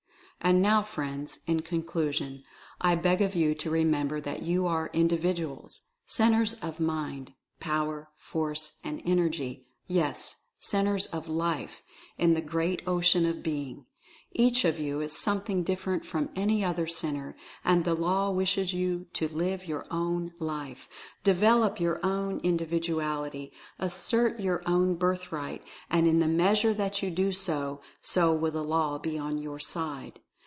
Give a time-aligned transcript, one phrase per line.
[0.43, 2.43] And now, friends, in conclusion
[2.81, 8.09] I beg of you to re member that you are Individuals— Centres of Mind, Power,
[8.15, 11.83] Force and Energy, yes, Centres of LIFE,
[12.17, 13.85] in the great Ocean of Being.
[14.31, 19.05] Each of you is something different from any other Centre, and the Law wishes you
[19.13, 20.89] to live your own life;
[21.23, 25.61] develop your own indi viduality; assert your own birthright—
[25.91, 29.59] and in the measure that you so do, so will the Law be on your
[29.59, 30.19] side.